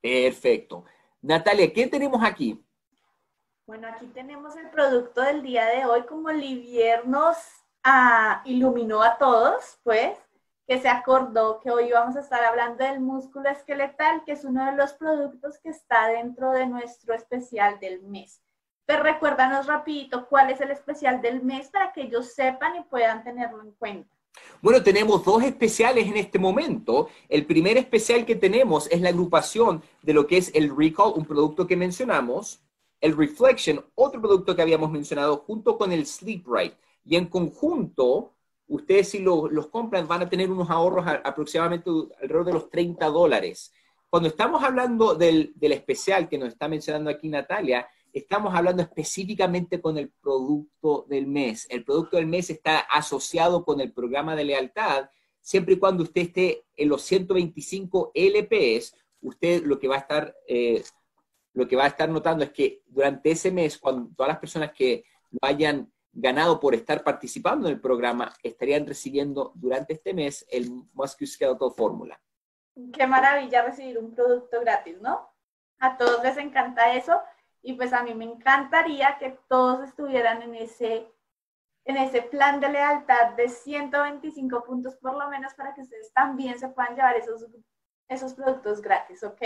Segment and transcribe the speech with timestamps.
[0.00, 0.84] Perfecto.
[1.22, 2.64] Natalia, ¿qué tenemos aquí?
[3.66, 7.36] Bueno, aquí tenemos el producto del día de hoy, como Livier nos
[7.84, 10.18] ah, iluminó a todos, pues,
[10.66, 14.64] que se acordó que hoy vamos a estar hablando del músculo esqueletal, que es uno
[14.66, 18.42] de los productos que está dentro de nuestro especial del mes.
[18.86, 23.22] Pero recuérdanos rapidito cuál es el especial del mes para que ellos sepan y puedan
[23.22, 24.14] tenerlo en cuenta.
[24.62, 27.08] Bueno, tenemos dos especiales en este momento.
[27.28, 31.24] El primer especial que tenemos es la agrupación de lo que es el Recall, un
[31.24, 32.60] producto que mencionamos,
[33.00, 36.74] el Reflection, otro producto que habíamos mencionado, junto con el Sleep Right.
[37.04, 38.34] Y en conjunto,
[38.68, 43.72] ustedes si los compran van a tener unos ahorros aproximadamente alrededor de los 30 dólares.
[44.10, 49.80] Cuando estamos hablando del, del especial que nos está mencionando aquí Natalia, estamos hablando específicamente
[49.80, 51.66] con el producto del mes.
[51.70, 56.22] El producto del mes está asociado con el programa de lealtad, siempre y cuando usted
[56.22, 60.82] esté en los 125 LPs, usted lo que va a estar, eh,
[61.54, 64.72] lo que va a estar notando es que durante ese mes, cuando todas las personas
[64.72, 70.44] que lo hayan ganado por estar participando en el programa, estarían recibiendo durante este mes
[70.50, 72.20] el Musculoskeletal Fórmula.
[72.92, 75.28] Qué maravilla recibir un producto gratis, ¿no?
[75.78, 77.20] A todos les encanta eso
[77.62, 81.10] y pues a mí me encantaría que todos estuvieran en ese,
[81.84, 86.58] en ese plan de lealtad de 125 puntos por lo menos para que ustedes también
[86.58, 87.46] se puedan llevar esos,
[88.08, 89.42] esos productos gratis, ¿ok?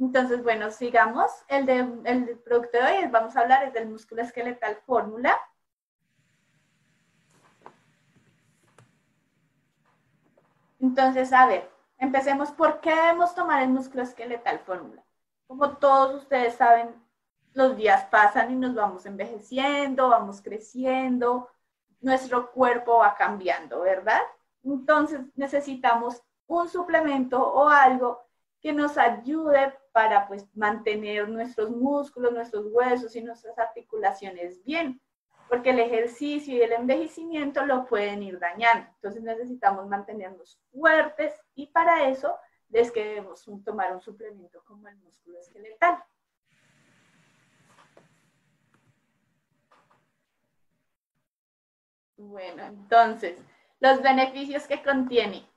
[0.00, 1.30] Entonces, bueno, sigamos.
[1.48, 5.38] El, de, el producto de hoy, vamos a hablar, es del músculo esqueletal fórmula.
[10.78, 12.50] Entonces, a ver, empecemos.
[12.50, 15.04] ¿Por qué debemos tomar el músculo esqueletal fórmula?
[15.50, 16.94] Como todos ustedes saben,
[17.54, 21.48] los días pasan y nos vamos envejeciendo, vamos creciendo,
[22.00, 24.20] nuestro cuerpo va cambiando, ¿verdad?
[24.62, 28.22] Entonces necesitamos un suplemento o algo
[28.60, 35.00] que nos ayude para pues mantener nuestros músculos, nuestros huesos y nuestras articulaciones bien,
[35.48, 38.88] porque el ejercicio y el envejecimiento lo pueden ir dañando.
[38.94, 42.38] Entonces necesitamos mantenernos fuertes y para eso
[42.72, 46.02] es que debemos tomar un suplemento como el músculo esqueletal.
[52.16, 53.38] Bueno, entonces,
[53.80, 55.48] los beneficios que contiene.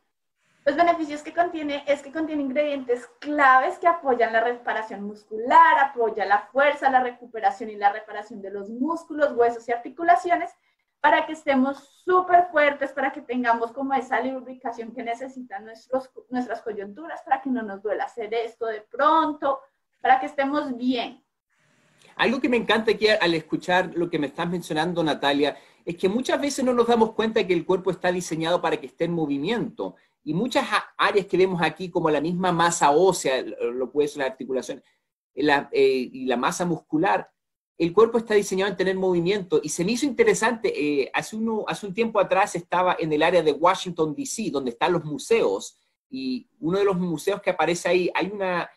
[0.66, 6.26] Los beneficios que contiene es que contiene ingredientes claves que apoyan la reparación muscular, apoya
[6.26, 10.52] la fuerza, la recuperación y la reparación de los músculos, huesos y articulaciones
[11.04, 16.62] para que estemos súper fuertes, para que tengamos como esa lubricación que necesitan nuestros, nuestras
[16.62, 19.60] coyunturas, para que no nos duela hacer esto de pronto,
[20.00, 21.22] para que estemos bien.
[22.16, 26.08] Algo que me encanta aquí al escuchar lo que me estás mencionando, Natalia, es que
[26.08, 29.12] muchas veces no nos damos cuenta que el cuerpo está diseñado para que esté en
[29.12, 29.96] movimiento.
[30.24, 30.66] Y muchas
[30.98, 34.82] áreas que vemos aquí, como la misma masa ósea, lo puede ser la articulación,
[35.36, 37.30] la, eh, y la masa muscular,
[37.78, 41.94] el cuerpo está diseñado en tener movimiento y se me hizo interesante, eh, hace, un
[41.94, 45.78] tiempo atrás estaba en el área de Washington, D.C., donde están los museos,
[46.10, 48.70] y uno de los museos que aparece ahí, hay una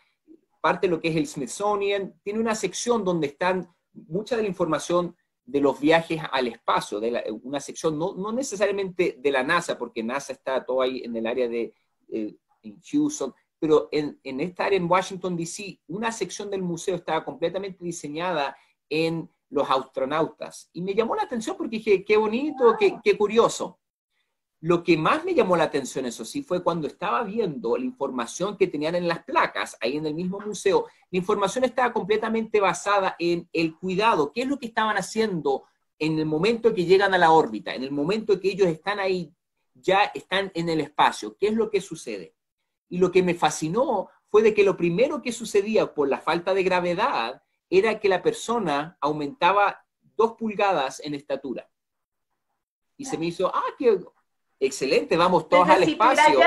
[0.59, 4.47] parte de lo que es el Smithsonian, tiene una sección donde están mucha de la
[4.47, 5.15] información
[5.45, 10.03] de los viajes al espacio, de una sección no, no, necesariamente de la NASA, porque
[10.03, 11.73] NASA está todo ahí en el área de
[12.09, 12.35] eh,
[12.91, 17.83] Houston, pero en, en esta área en Washington, D.C., una sección del museo estaba completamente
[17.83, 18.57] diseñada
[18.89, 20.69] en los astronautas.
[20.73, 23.79] Y me llamó la atención porque dije, qué bonito, qué, qué curioso.
[24.59, 28.57] Lo que más me llamó la atención, eso sí, fue cuando estaba viendo la información
[28.57, 30.87] que tenían en las placas, ahí en el mismo museo.
[31.11, 35.65] La información estaba completamente basada en el cuidado, qué es lo que estaban haciendo
[35.99, 39.31] en el momento que llegan a la órbita, en el momento que ellos están ahí,
[39.73, 42.35] ya están en el espacio, qué es lo que sucede.
[42.89, 46.53] Y lo que me fascinó fue de que lo primero que sucedía por la falta
[46.53, 51.69] de gravedad era que la persona aumentaba dos pulgadas en estatura.
[52.97, 53.99] Y se me hizo, ah, qué
[54.59, 56.39] excelente, vamos todos al espacio.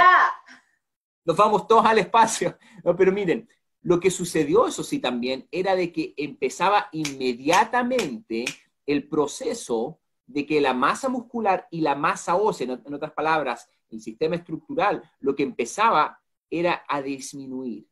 [1.24, 2.56] Nos vamos todos al espacio.
[2.82, 3.46] No, pero miren,
[3.82, 8.46] lo que sucedió, eso sí también, era de que empezaba inmediatamente
[8.86, 14.00] el proceso de que la masa muscular y la masa ósea, en otras palabras, el
[14.00, 17.89] sistema estructural, lo que empezaba era a disminuir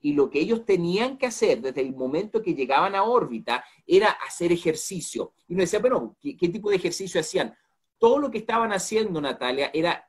[0.00, 4.10] y lo que ellos tenían que hacer desde el momento que llegaban a órbita era
[4.10, 5.34] hacer ejercicio.
[5.46, 7.54] Y uno decía, bueno, ¿qué, tipo de ejercicio hacían?
[7.98, 10.06] Todo lo que estaban haciendo, Natalia, era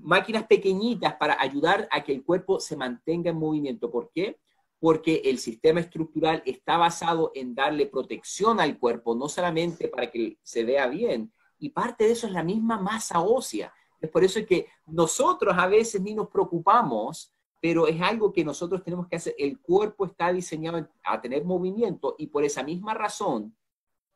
[0.00, 3.90] máquinas pequeñitas para ayudar a que el cuerpo se mantenga en movimiento.
[3.90, 4.38] ¿Por qué?
[4.78, 10.38] Porque el sistema estructural está basado en darle protección al cuerpo, no solamente para que
[10.42, 13.72] se vea bien, y parte de eso es la misma masa ósea.
[14.00, 17.31] Es por eso que nosotros a veces ni nos preocupamos
[17.62, 19.36] pero es algo que nosotros tenemos que hacer.
[19.38, 23.56] El cuerpo está diseñado a tener movimiento y por esa misma razón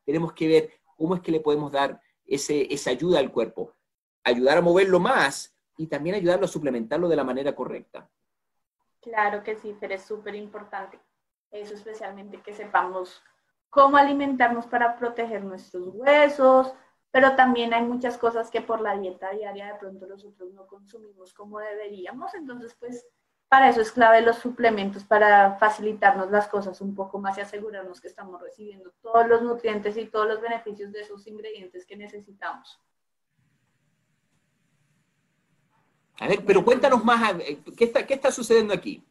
[0.04, 3.72] tenemos que ver cómo es que le podemos dar ese, esa ayuda al cuerpo.
[4.24, 8.10] Ayudar a moverlo más y también ayudarlo a suplementarlo de la manera correcta.
[9.00, 10.98] Claro que sí, pero es súper importante.
[11.52, 13.22] Eso especialmente que sepamos
[13.70, 16.74] cómo alimentarnos para proteger nuestros huesos,
[17.12, 21.32] pero también hay muchas cosas que por la dieta diaria de pronto nosotros no consumimos
[21.32, 23.06] como deberíamos, entonces pues
[23.48, 28.00] para eso es clave los suplementos, para facilitarnos las cosas un poco más y asegurarnos
[28.00, 32.80] que estamos recibiendo todos los nutrientes y todos los beneficios de esos ingredientes que necesitamos.
[36.18, 37.34] A ver, pero cuéntanos más,
[37.76, 39.06] ¿qué está, qué está sucediendo aquí?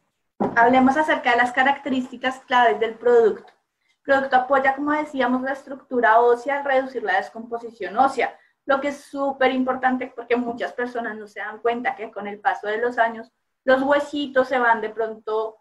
[0.56, 3.52] Hablemos acerca de las características claves del producto.
[3.88, 8.88] El producto apoya, como decíamos, la estructura ósea al reducir la descomposición ósea, lo que
[8.88, 12.78] es súper importante porque muchas personas no se dan cuenta que con el paso de
[12.78, 13.32] los años
[13.66, 15.56] los huesitos se van de pronto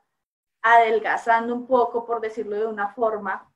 [0.61, 3.51] adelgazando un poco, por decirlo de una forma.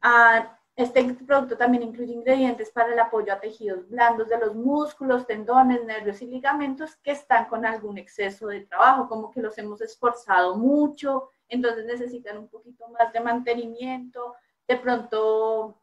[0.00, 5.26] Ah, este producto también incluye ingredientes para el apoyo a tejidos blandos de los músculos,
[5.26, 9.80] tendones, nervios y ligamentos que están con algún exceso de trabajo, como que los hemos
[9.80, 14.36] esforzado mucho, entonces necesitan un poquito más de mantenimiento.
[14.68, 15.80] De pronto,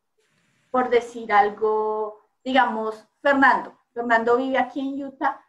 [0.72, 3.78] por decir algo, digamos, Fernando.
[3.94, 5.42] Fernando vive aquí en Utah,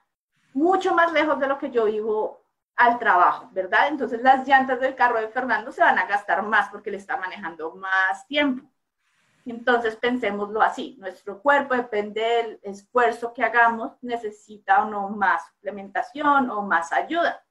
[0.54, 2.42] mucho más lejos de lo que yo vivo
[2.76, 3.88] al trabajo, ¿verdad?
[3.88, 7.16] Entonces las llantas del carro de Fernando se van a gastar más porque le está
[7.16, 8.68] manejando más tiempo.
[9.44, 16.50] Entonces pensémoslo así, nuestro cuerpo depende del esfuerzo que hagamos, necesita o no más suplementación
[16.50, 17.44] o más ayuda.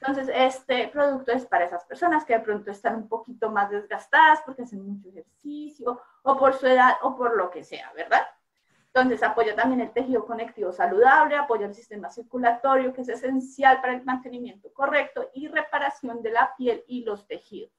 [0.00, 4.40] Entonces este producto es para esas personas que de pronto están un poquito más desgastadas
[4.44, 8.26] porque hacen mucho ejercicio o por su edad o por lo que sea, ¿verdad?
[8.96, 13.92] Entonces apoya también el tejido conectivo saludable, apoya el sistema circulatorio que es esencial para
[13.92, 17.72] el mantenimiento correcto y reparación de la piel y los tejidos.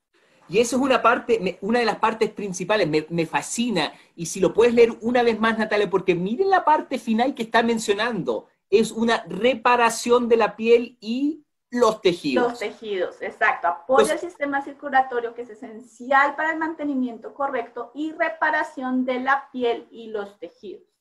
[0.50, 3.94] Y eso es una parte, una de las partes principales, me, fascina.
[4.18, 7.44] Y si lo puedes leer una vez más, Natalia, porque miren la parte final que
[7.44, 8.48] está mencionando.
[8.70, 12.50] Es una reparación de la piel y los tejidos.
[12.50, 13.70] Los tejidos, exacto.
[13.70, 19.50] Apoya el sistema circulatorio que es esencial para el mantenimiento correcto y reparación de la
[19.52, 20.95] piel y los tejidos.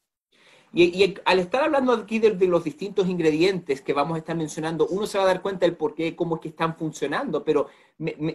[0.77, 5.07] Y, al estar hablando aquí de, los distintos ingredientes que vamos a estar mencionando, uno
[5.07, 7.69] se va a dar cuenta del por qué, cómo es que están funcionando, pero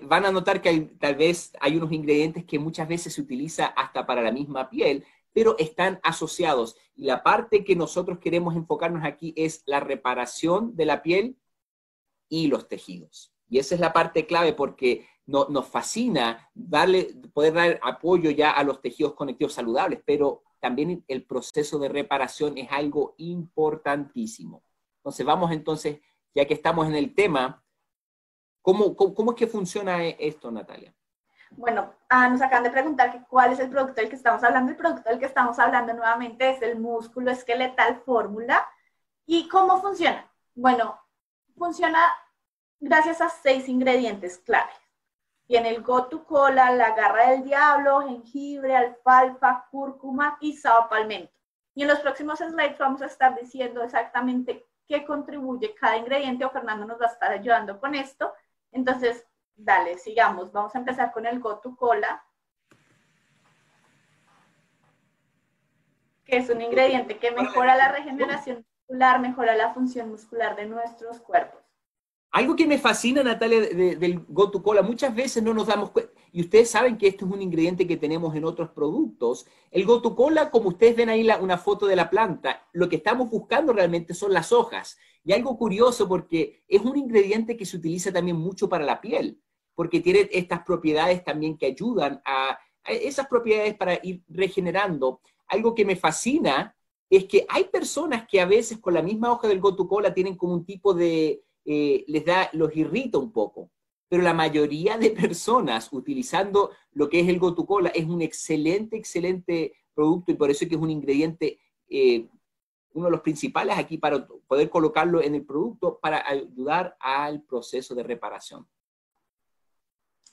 [0.03, 4.06] van a notar que tal vez hay unos ingredientes que muchas veces se utiliza hasta
[4.06, 5.03] para la misma piel,
[5.33, 6.77] pero están asociados.
[6.95, 11.36] Y la parte que nosotros queremos enfocarnos aquí es la reparación de la piel
[12.30, 13.33] y los tejidos.
[13.50, 18.63] Y esa es la parte clave porque nos fascina darle, poder dar apoyo ya a
[18.63, 24.64] los tejidos conectivos saludables, pero también el proceso de reparación es algo importantísimo.
[24.98, 26.00] Entonces, vamos entonces,
[26.36, 27.64] ya que estamos en el tema,
[28.62, 28.96] ¿cómo,
[29.32, 30.94] es que funciona esto, Natalia?
[31.52, 34.72] Bueno, ah, nos acaban de preguntar cuál es el producto del que estamos hablando.
[34.72, 38.68] El producto del que estamos hablando nuevamente es el músculo esqueletal fórmula.
[39.26, 40.30] ¿Y cómo funciona?
[40.54, 41.00] Bueno,
[41.58, 42.00] funciona
[42.80, 44.44] gracias a seis ingredientes
[45.50, 45.63] clave.
[45.63, 51.34] Tiene el gotu cola, la garra del diablo, jengibre, alfalfa, cúrcuma y palmento.
[51.75, 56.50] Y en los próximos slides vamos a estar diciendo exactamente qué contribuye cada ingrediente o
[56.50, 58.34] Fernando nos va a estar ayudando con esto.
[58.72, 59.25] Entonces,
[59.56, 60.51] dale, sigamos.
[60.51, 62.24] Vamos a empezar con el gotu cola,
[66.25, 71.20] que es un ingrediente que mejora la regeneración muscular, mejora la función muscular de nuestros
[71.22, 71.59] cuerpos.
[72.31, 76.41] Algo que me fascina, Natalia, del Gotu Cola, muchas veces no nos damos cuenta, y
[76.41, 79.48] ustedes saben que esto es un ingrediente que tenemos en otros productos.
[79.71, 83.31] El Gotu Cola, como ustedes ven ahí una foto de la planta, lo que estamos
[83.31, 84.98] buscando realmente son las hojas.
[85.24, 89.41] Y algo curioso porque es un ingrediente que se utiliza también mucho para la piel,
[89.74, 95.19] porque tiene estas propiedades también que ayudan a, a esas propiedades para ir regenerando.
[95.48, 96.75] Algo que me fascina
[97.09, 100.38] es que hay personas que a veces con la misma hoja del Gotu Cola tienen
[100.38, 101.41] como un tipo de
[101.72, 103.70] eh, les da, los irrita un poco.
[104.08, 109.76] Pero la mayoría de personas utilizando lo que es el gotucola es un excelente, excelente
[109.94, 112.28] producto y por eso es que es un ingrediente, eh,
[112.94, 117.94] uno de los principales aquí para poder colocarlo en el producto para ayudar al proceso
[117.94, 118.68] de reparación.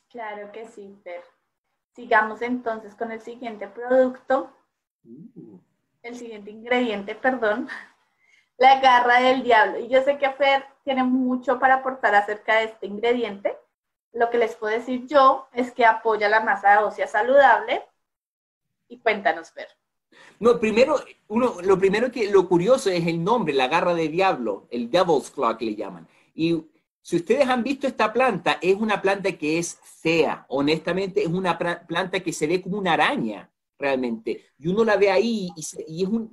[0.08, 1.20] Claro que sí, Fer.
[1.94, 4.50] Sigamos entonces con el siguiente producto.
[5.04, 5.58] Uh.
[6.02, 7.68] El siguiente ingrediente, perdón.
[8.58, 9.78] La garra del diablo.
[9.80, 13.56] Y yo sé que Fer tiene mucho para aportar acerca de este ingrediente.
[14.12, 17.82] Lo que les puedo decir yo es que apoya la masa ósea saludable.
[18.88, 19.68] Y cuéntanos, Fer.
[20.38, 20.96] No, primero,
[21.28, 25.30] uno, lo primero que lo curioso es el nombre, la garra del diablo, el devil's
[25.30, 26.08] claw que le llaman.
[26.34, 26.64] Y
[27.02, 31.56] Si ustedes han visto esta planta, es una planta que es fea, honestamente, es una
[31.58, 34.46] planta que se ve como una araña, realmente.
[34.58, 35.84] Y uno la ve ahí y se,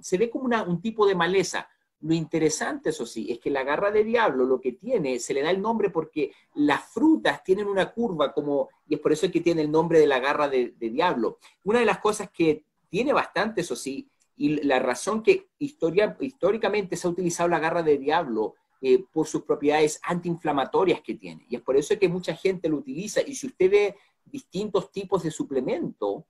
[0.01, 1.70] se ve como un tipo de maleza.
[2.04, 5.42] Lo interesante, eso sí, es que la garra de diablo lo que tiene, se le
[5.42, 9.40] da el nombre porque las frutas tienen una curva como, y es por eso que
[9.40, 11.40] tiene el nombre de la garra de, diablo.
[11.64, 16.98] Una de las cosas que tiene bastante, eso sí, y la razón que historia, históricamente
[16.98, 21.46] se ha utilizado la garra de diablo eh, por sus propiedades antiinflamatorias que tiene.
[21.48, 23.22] Y es por eso que mucha gente lo utiliza.
[23.26, 23.96] Y si usted ve
[24.26, 26.26] distintos tipos de suplemento,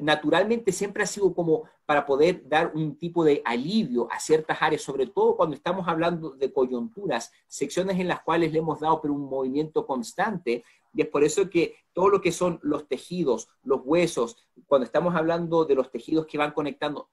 [0.00, 4.82] naturalmente siempre ha sido como para poder dar un tipo de alivio a ciertas áreas,
[4.82, 9.14] sobre todo cuando estamos hablando de coyunturas, secciones en las cuales le hemos dado pero
[9.14, 13.80] un movimiento constante, y es por eso que todo lo que son los tejidos, los
[13.84, 17.08] huesos, cuando estamos hablando de los tejidos que van conectando,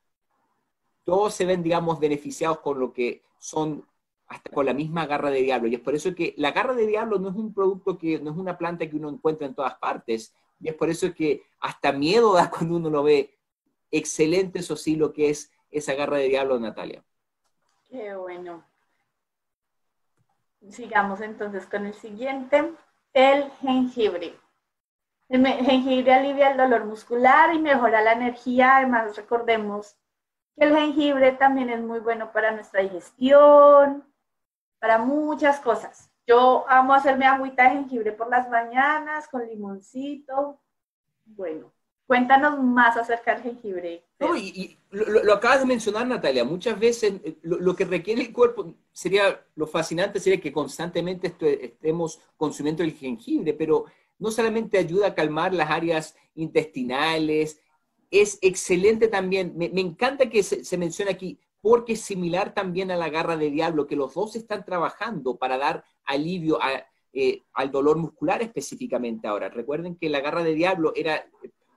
[1.04, 3.86] todos se ven, digamos, beneficiados con lo que son
[4.28, 5.68] hasta con la misma garra de diablo.
[5.68, 8.32] Y es por eso que la garra de diablo no es un producto que, no
[8.32, 10.34] es una planta que uno encuentra en todas partes.
[10.60, 13.38] Y es por eso que hasta miedo da cuando uno lo ve.
[13.92, 17.04] Excelente, eso sí, lo que es esa garra de diablo, Natalia.
[17.90, 18.66] Qué bueno.
[20.70, 22.74] Sigamos entonces con el siguiente,
[23.14, 24.36] el jengibre.
[25.30, 28.78] El jengibre alivia el dolor muscular y mejora la energía.
[28.78, 29.96] Además, recordemos
[30.56, 34.04] que el jengibre también es muy bueno para nuestra digestión,
[34.80, 36.12] para muchas cosas.
[36.28, 40.60] Yo amo hacerme agüita de jengibre por las mañanas con limoncito.
[41.26, 41.72] Bueno,
[42.08, 44.04] cuéntanos más acerca del jengibre.
[44.20, 46.44] No, y, lo, acabas de mencionar, Natalia.
[46.44, 51.28] Muchas veces eh, lo, que requiere el cuerpo sería, lo fascinante sería que constantemente
[51.62, 53.86] estemos consumiendo el jengibre, pero
[54.18, 57.62] no solamente ayuda a calmar las áreas intestinales,
[58.10, 59.54] es excelente también.
[59.56, 63.50] Me, encanta que se, se mencione aquí porque es similar también a la garra de
[63.50, 66.60] diablo, que los dos están trabajando para dar alivio
[67.12, 69.50] eh, al dolor muscular específicamente ahora.
[69.50, 71.28] Recuerden que la garra de diablo era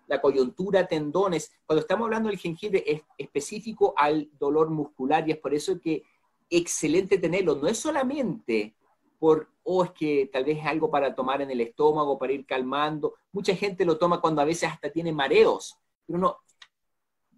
[0.06, 1.52] la coyuntura, tendones.
[1.64, 6.02] Cuando estamos hablando del jengibre es específico al dolor muscular y es por eso que
[6.50, 7.54] excelente tenerlo.
[7.54, 8.74] No es solamente
[9.18, 12.44] por, oh, es que tal vez es algo para tomar en el estómago, para ir
[12.44, 13.14] calmando.
[13.32, 16.36] Mucha gente lo toma cuando a veces hasta tiene mareos, pero no,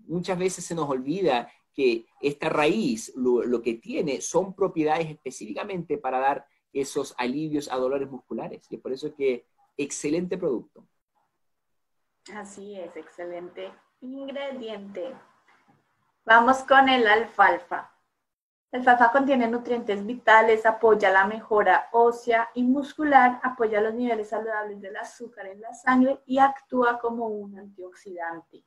[0.09, 6.19] muchas veces se nos olvida que esta raíz lo, que tiene son propiedades específicamente para
[6.19, 8.67] dar esos alivios a dolores musculares.
[8.71, 9.47] Y es por eso que
[9.77, 10.87] excelente producto.
[12.35, 15.15] Así es, excelente ingrediente.
[16.25, 17.93] Vamos con el alfalfa.
[18.71, 24.81] El alfalfa contiene nutrientes vitales, apoya la mejora ósea y muscular, apoya los niveles saludables
[24.81, 28.65] del azúcar en la sangre y actúa como un antioxidante.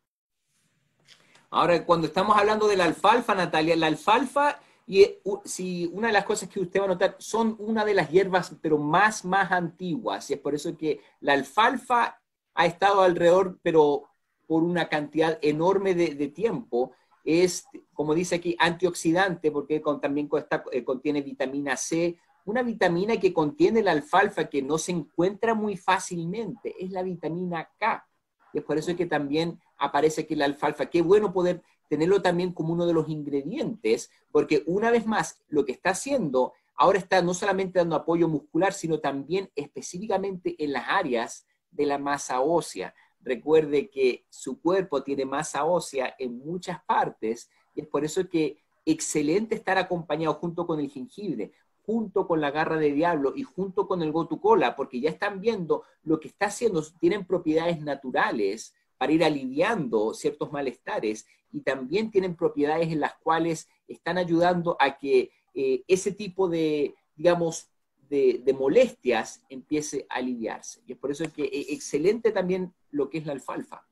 [1.55, 5.05] Ahora, cuando estamos hablando de la alfalfa, Natalia, la alfalfa, y
[5.45, 8.57] si una de las cosas que usted va a notar, son una de las hierbas,
[8.59, 12.19] pero más, más antiguas, y es por eso que la alfalfa
[12.55, 14.09] ha estado alrededor, pero
[14.47, 16.93] por una cantidad enorme de, tiempo,
[17.23, 20.27] es, como dice aquí, antioxidante, porque también
[20.71, 25.77] eh, contiene vitamina C, una vitamina que contiene la alfalfa que no se encuentra muy
[25.77, 28.07] fácilmente, es la vitamina K.
[28.53, 30.87] Y es por eso que también aparece aquí la alfalfa.
[30.87, 35.65] Qué bueno poder tenerlo también como uno de los ingredientes, porque una vez más, lo
[35.65, 40.85] que está haciendo ahora está no solamente dando apoyo muscular, sino también específicamente en las
[40.87, 42.93] áreas de la masa ósea.
[43.21, 48.57] Recuerde que su cuerpo tiene masa ósea en muchas partes y es por eso que
[48.85, 51.53] excelente estar acompañado junto con el jengibre,
[51.85, 55.83] junto con la garra de diablo y junto con el gotucola, porque ya están viendo
[56.03, 62.37] lo que está haciendo, tienen propiedades naturales para ir aliviando ciertos malestares y también tienen
[62.37, 67.69] propiedades en las cuales están ayudando a que eh, ese tipo de, digamos,
[68.09, 70.79] de, molestias empiece a aliviarse.
[70.87, 73.85] Y es por eso que es excelente también lo que es la alfalfa.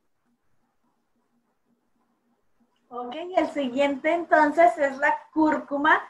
[2.88, 6.02] Ok, el siguiente entonces es la cúrcuma,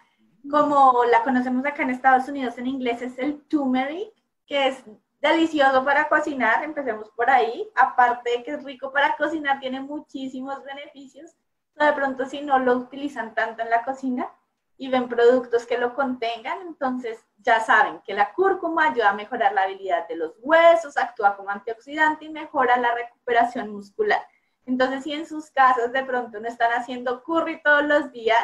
[0.47, 4.13] como la conocemos acá en Estados Unidos en inglés, es el turmeric,
[4.45, 4.83] que es
[5.21, 7.69] delicioso para cocinar, empecemos por ahí.
[7.75, 11.31] Aparte de que es rico para cocinar, tiene muchísimos beneficios.
[11.75, 14.29] De pronto, si no lo utilizan tanto en la cocina
[14.77, 19.53] y ven productos que lo contengan, entonces ya saben que la cúrcuma ayuda a mejorar
[19.53, 24.21] la habilidad de los huesos, actúa como antioxidante y mejora la recuperación muscular.
[24.65, 28.43] Entonces, si en sus casas de pronto no están haciendo curry todos los días,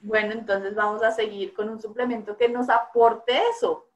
[0.00, 3.88] bueno, entonces vamos a seguir con un suplemento que nos aporte eso.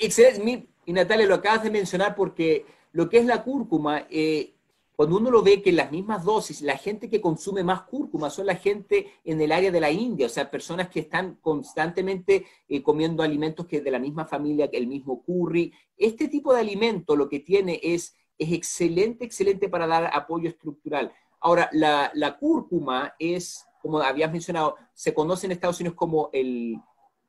[0.00, 4.54] excelente y Natalia, lo acabas de mencionar porque lo que es la cúrcuma, eh,
[4.94, 8.30] cuando uno lo ve que en las mismas dosis, la gente que consume más cúrcuma
[8.30, 12.46] son la gente en el área de la India, o sea, personas que están constantemente
[12.68, 15.72] eh, comiendo alimentos que de la misma familia, el mismo curry.
[15.98, 21.12] Este tipo de alimento lo que tiene es, es excelente, excelente para dar apoyo estructural.
[21.40, 26.80] Ahora, la, la cúrcuma es, como habías mencionado, se conoce en Estados Unidos como el,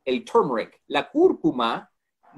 [0.05, 0.79] el turmeric.
[0.87, 1.91] La cúrcuma,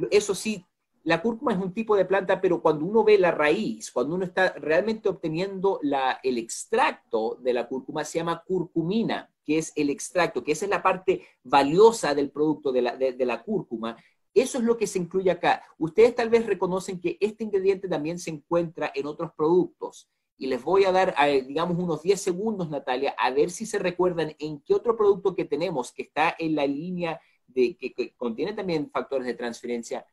[0.10, 0.66] eso sí,
[1.04, 4.26] la cúrcuma es un tipo de planta, pero cuando uno ve la raíz, cuando uno
[4.26, 5.80] está realmente obteniendo
[6.24, 10.72] el extracto de la cúrcuma, se llama curcumina, que es el extracto, que esa es
[10.72, 13.98] la parte valiosa del producto de la, cúrcuma.
[14.34, 15.64] Eso es lo que se incluye acá.
[15.78, 20.10] Ustedes tal vez reconocen que este ingrediente también se encuentra en otros productos.
[20.38, 21.16] Y les voy a dar,
[21.48, 25.46] digamos, unos 10 segundos, Natalia, a ver si se recuerdan en qué otro producto que
[25.46, 30.06] tenemos que está en la línea de que contiene también factores de transferencia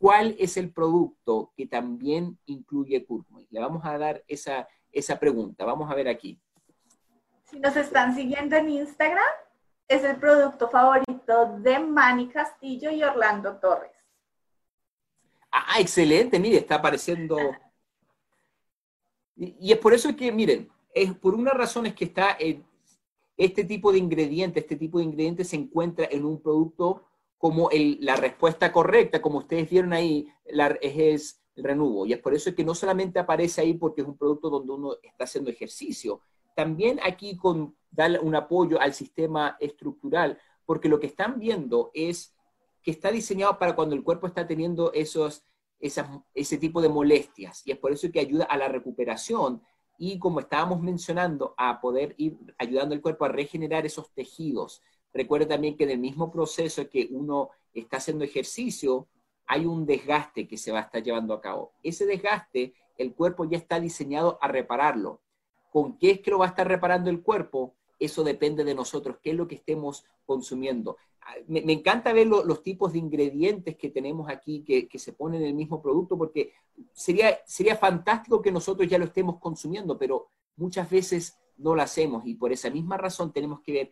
[0.00, 3.42] ¿cuál es el producto que también incluye cúrcuma?
[3.50, 5.66] Le vamos a dar esa, esa pregunta.
[5.66, 6.40] Vamos a ver aquí.
[7.44, 9.22] Si nos están siguiendo en Instagram,
[9.86, 13.92] es el producto favorito de Manny Castillo y Orlando Torres.
[15.52, 17.36] Ah, excelente, mire, está apareciendo.
[19.36, 22.38] Y, es por eso que, miren, es por una razón es que está
[23.36, 27.04] este tipo de ingrediente, este tipo de ingrediente se encuentra en un producto
[27.40, 27.70] como
[28.00, 30.28] la respuesta correcta, como ustedes vieron ahí,
[30.82, 32.04] es, el renuvo.
[32.04, 34.96] Y es por eso que no solamente aparece ahí porque es un producto donde uno
[35.02, 36.20] está haciendo ejercicio,
[36.54, 42.36] también aquí con dar un apoyo al sistema estructural, porque lo que están viendo es
[42.82, 45.42] que está diseñado para cuando el cuerpo está teniendo esos,
[45.80, 47.62] ese tipo de molestias.
[47.66, 49.62] Y es por eso que ayuda a la recuperación
[49.96, 54.82] y como estábamos mencionando, a poder ir ayudando al cuerpo a regenerar esos tejidos,
[55.12, 59.08] Recuerde también que en el mismo proceso que uno está haciendo ejercicio,
[59.46, 61.72] hay un desgaste que se va a estar llevando a cabo.
[61.82, 65.20] Ese desgaste, el cuerpo ya está diseñado a repararlo.
[65.72, 67.74] ¿Con qué es que lo va a estar reparando el cuerpo?
[67.98, 70.96] Eso depende de nosotros, qué es lo que estemos consumiendo.
[71.22, 75.42] Ah, me, encanta ver los tipos de ingredientes que tenemos aquí que, que, se ponen
[75.42, 76.52] en el mismo producto, porque
[76.92, 82.26] sería, sería fantástico que nosotros ya lo estemos consumiendo, pero muchas veces no lo hacemos
[82.26, 83.90] y por esa misma razón tenemos que ver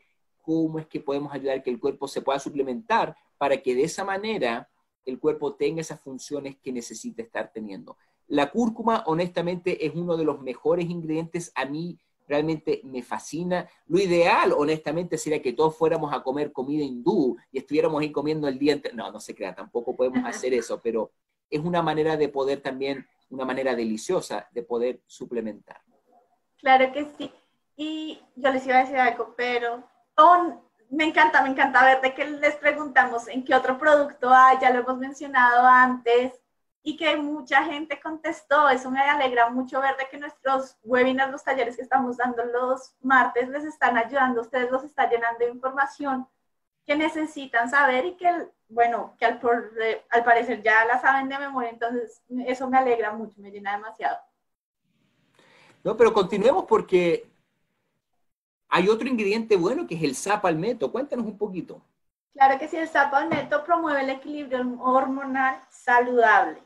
[0.48, 3.82] cómo es que podemos ayudar a que el cuerpo se pueda suplementar para que de
[3.82, 4.66] esa manera
[5.04, 7.98] el cuerpo tenga esas funciones que necesita estar teniendo.
[8.28, 11.52] La cúrcuma, honestamente, es uno de los mejores ingredientes.
[11.54, 13.68] A mí realmente me fascina.
[13.88, 18.48] Lo ideal, honestamente, sería que todos fuéramos a comer comida hindú y estuviéramos ahí comiendo
[18.48, 18.96] el día entero.
[18.96, 21.10] No, no se crea, tampoco podemos hacer eso, pero
[21.50, 25.82] es una manera de poder también, una manera deliciosa de poder suplementar.
[26.56, 27.30] Claro que sí.
[27.76, 29.84] Y yo les iba a decir algo, pero
[30.90, 34.70] me encanta, me encanta ver de que les preguntamos en qué otro producto hay, ya
[34.70, 36.32] lo hemos mencionado antes,
[36.82, 38.68] y que mucha gente contestó.
[38.68, 42.94] Eso me alegra mucho ver de que nuestros webinars, los talleres que estamos dando los
[43.02, 46.26] martes, les están ayudando, ustedes los están llenando de información
[46.86, 49.38] que necesitan saber y que, bueno, que al,
[50.08, 54.16] al parecer ya la saben de memoria, entonces eso me alegra mucho, me llena demasiado.
[55.84, 57.30] No, pero continuemos porque
[58.68, 60.92] hay otro ingrediente bueno que es el sapalmeto.
[60.92, 61.82] Cuéntanos un poquito.
[62.32, 66.62] Claro que sí, el sapalmeto promueve el equilibrio hormonal saludable.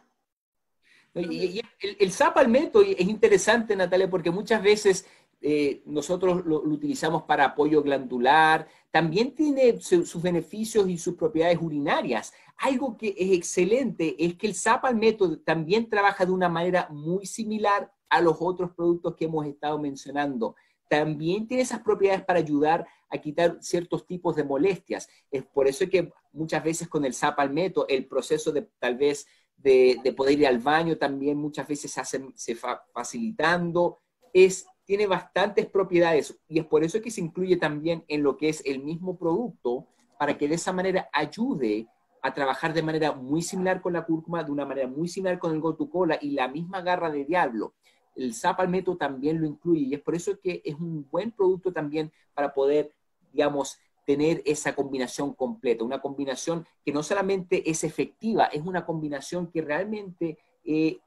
[1.15, 5.07] Y, el, el sapalmeto es interesante, Natalia, porque muchas veces
[5.45, 12.33] eh, nosotros lo, utilizamos para apoyo glandular, también tiene sus beneficios y sus propiedades urinarias.
[12.59, 17.93] Algo que es excelente es que el sapalmeto también trabaja de una manera muy similar
[18.09, 20.55] a los otros productos que hemos estado mencionando
[20.93, 25.09] también tiene esas propiedades para ayudar a quitar ciertos tipos de molestias.
[25.31, 29.27] Es por eso que muchas veces con el sapalmeto, el proceso de tal vez
[29.57, 32.55] de, poder ir al baño también muchas veces se hace se
[32.93, 34.01] facilitando,
[34.35, 38.51] es, tiene bastantes propiedades y es por eso que se incluye también en lo que
[38.51, 39.87] es el mismo producto
[40.19, 41.87] para que de esa manera ayude
[42.21, 45.55] a trabajar de manera muy similar con la cúrcuma, de una manera muy similar con
[45.55, 47.73] el gotucola y la misma garra de diablo
[48.15, 52.13] el Zapalmeto también lo incluye y es por eso que es un buen producto también
[52.35, 52.93] para poder,
[53.33, 59.47] digamos, tener esa combinación completa, una combinación que no solamente es efectiva, es una combinación
[59.51, 60.99] que realmente eh,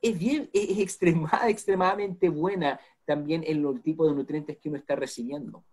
[0.00, 5.64] es bien, es extremadamente buena también en el tipo de nutrientes que uno está recibiendo.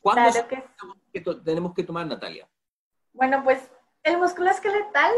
[0.00, 0.30] ¿Cuándo
[1.12, 1.20] que...
[1.44, 2.48] tenemos que tomar, Natalia?
[3.12, 3.70] Bueno, pues
[4.02, 5.12] el músculo esqueletal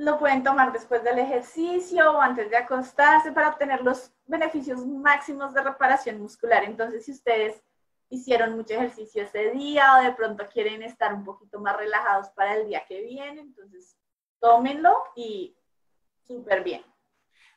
[0.00, 5.52] lo pueden tomar después del ejercicio o antes de acostarse para obtener los beneficios máximos
[5.52, 6.64] de reparación muscular.
[6.64, 7.62] Entonces, si ustedes
[8.08, 12.56] hicieron mucho ejercicio ese día o de pronto quieren estar un poquito más relajados para
[12.56, 13.94] el día que viene, entonces
[14.38, 15.54] tómenlo y
[16.26, 16.82] súper bien.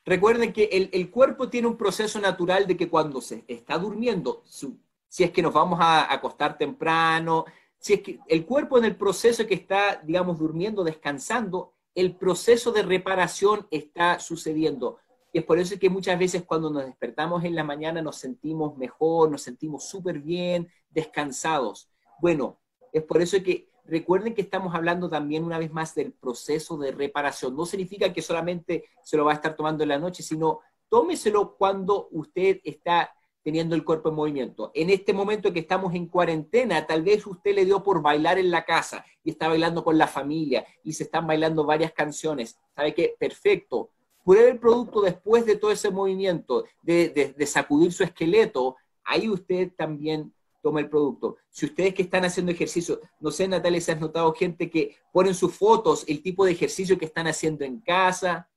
[0.04, 5.24] Recuerden que el, cuerpo tiene un proceso natural de que cuando se está durmiendo, si
[5.24, 7.46] es que nos vamos a acostar temprano,
[7.78, 12.72] si es que el cuerpo en el proceso que está, digamos, durmiendo, descansando, el proceso
[12.72, 14.98] de reparación está sucediendo.
[15.32, 18.76] Y es por eso que muchas veces cuando nos despertamos en la mañana nos sentimos
[18.76, 21.88] mejor, nos sentimos súper bien, descansados.
[22.20, 22.60] Bueno,
[22.92, 26.92] es por eso que recuerden que estamos hablando también una vez más del proceso de
[26.92, 27.56] reparación.
[27.56, 31.56] No significa que solamente se lo va a estar tomando en la noche, sino tómeselo
[31.56, 33.12] cuando usted está
[33.44, 34.72] teniendo el cuerpo en movimiento.
[34.74, 38.50] En este momento que estamos en cuarentena, tal vez usted le dio por bailar en
[38.50, 42.58] la casa y está bailando con la familia y se están bailando varias canciones.
[42.74, 43.14] ¿Sabe qué?
[43.18, 43.90] Perfecto.
[44.24, 48.76] Pruebe el producto después de todo ese movimiento, de, de sacudir su esqueleto.
[49.04, 50.32] Ahí usted también
[50.64, 51.36] toma el producto.
[51.50, 55.34] Si ustedes que están haciendo ejercicio, no sé, Natalia, si has notado gente que ponen
[55.34, 58.48] sus fotos, el tipo de ejercicio que están haciendo en casa.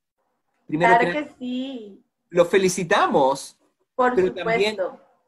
[0.65, 2.01] Primero claro que, sí.
[2.29, 3.57] Los felicitamos,
[3.97, 4.77] Por pero también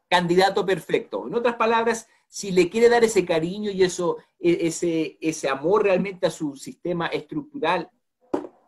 [0.07, 1.27] candidato perfecto.
[1.27, 5.83] En otras palabras, si le quiere dar ese cariño y eso, e, ese, ese amor
[5.83, 7.89] realmente a su sistema estructural,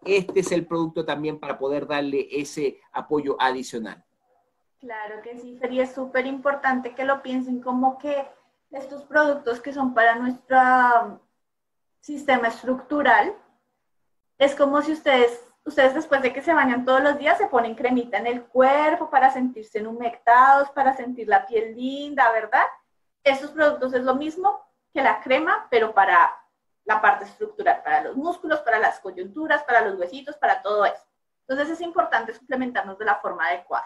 [0.04, 4.04] este es el producto también para poder darle ese apoyo adicional.
[4.80, 8.26] Claro que sí, sería súper importante que lo piensen como que
[8.72, 10.58] estos productos que son para nuestro
[11.06, 11.20] um,
[12.00, 13.36] sistema estructural,
[14.40, 17.76] es como si ustedes, ustedes después de que se bañan todos los días se ponen
[17.76, 22.66] cremita en el cuerpo para sentirse humectados, para sentir la piel linda, ¿verdad?
[23.24, 24.62] Estos productos es lo mismo
[24.94, 26.36] que la crema, pero para
[26.86, 31.06] la parte estructural, para los músculos, para las coyunturas, para los huesitos, para todo eso.
[31.48, 33.86] Entonces es importante suplementarnos de la forma adecuada.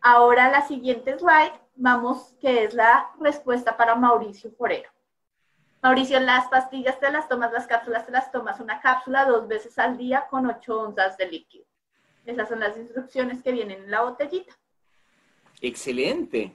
[0.00, 4.90] Ahora la siguiente slide, vamos, que es la respuesta para Mauricio Forero.
[5.82, 9.78] Mauricio, las pastillas te las tomas, las cápsulas te las tomas una cápsula dos veces
[9.78, 11.64] al día con 8 onzas de líquido.
[12.24, 14.52] Esas son las instrucciones que vienen en la botellita.
[15.60, 16.52] Excelente.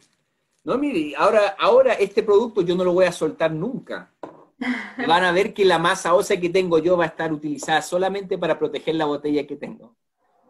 [0.64, 4.12] No, mire, ahora, ahora este producto yo no lo voy a soltar nunca.
[5.08, 8.38] Van a ver que la masa ósea que tengo yo va a estar utilizada solamente
[8.38, 9.96] para proteger la botella que tengo.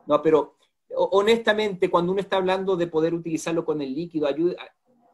[0.05, 0.57] No, pero
[0.95, 4.55] honestamente, cuando uno está hablando de poder utilizarlo con el líquido, ayuda,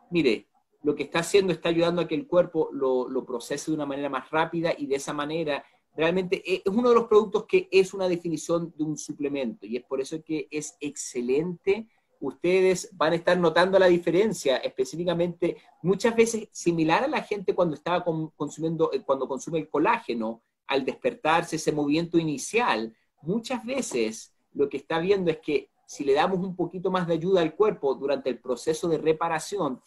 [0.10, 0.49] mire,
[0.84, 4.10] lo que está haciendo está ayudando a que el cuerpo lo, procese de una manera
[4.10, 5.64] más rápida y de esa manera
[5.96, 9.78] realmente e, es uno de los productos que es una definición de un suplemento y
[9.78, 11.88] es por eso que es excelente.
[12.22, 17.76] Ustedes van a estar notando la diferencia, específicamente muchas veces similar a la gente cuando
[17.76, 24.70] estaba consumiendo, eh, cuando consume el colágeno, al despertarse ese movimiento inicial, muchas veces lo
[24.70, 27.96] que está viendo es que si le damos un poquito más de ayuda al cuerpo
[27.96, 29.82] durante el proceso de reparación,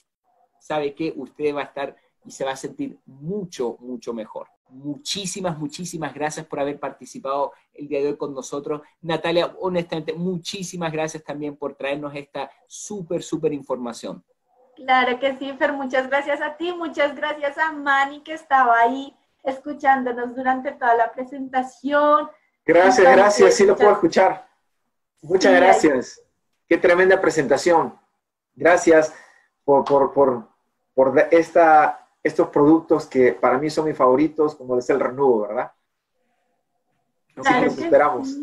[0.62, 4.46] sabe que usted va a estar y se va a sentir mucho, mucho mejor.
[4.68, 8.80] Muchísimas, muchísimas gracias por haber participado el día de hoy con nosotros.
[9.00, 14.24] Natalia, honestamente, muchísimas gracias también por traernos esta súper, súper información.
[14.76, 19.14] Claro que sí, Fer, muchas gracias a ti, muchas gracias a Manny que estaba ahí
[19.42, 22.30] escuchándonos durante toda la presentación.
[22.64, 24.48] Gracias, gracias, sí lo puedo escuchar.
[25.20, 26.22] Muchas gracias.
[26.68, 27.98] Qué tremenda presentación.
[28.54, 29.12] Gracias
[29.64, 30.48] por, por,
[31.30, 35.72] esta, estos productos que para mí son mis favoritos, como es el renudo, ¿verdad?
[37.36, 37.46] Nos
[37.78, 38.36] esperamos.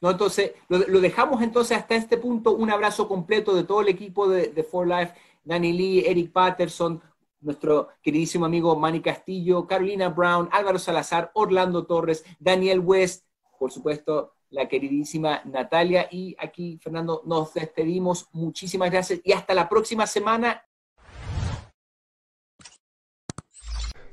[0.00, 2.52] No, entonces, lo, dejamos entonces hasta este punto.
[2.54, 5.14] Un abrazo completo de todo el equipo de, de For Life,
[5.44, 7.00] Danny Lee, Eric Patterson,
[7.40, 13.26] nuestro queridísimo amigo Manny Castillo, Carolina Brown, Álvaro Salazar, Orlando Torres, Daniel West,
[13.58, 16.08] por supuesto, la queridísima Natalia.
[16.10, 18.28] Y aquí, Fernando, nos despedimos.
[18.32, 20.64] Muchísimas gracias y hasta la próxima semana.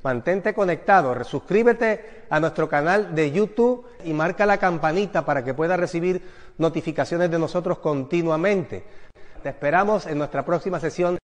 [0.01, 5.77] Mantente conectado, suscríbete a nuestro canal de YouTube y marca la campanita para que puedas
[5.77, 6.21] recibir
[6.57, 8.83] notificaciones de nosotros continuamente.
[9.43, 11.17] Te esperamos en nuestra próxima sesión.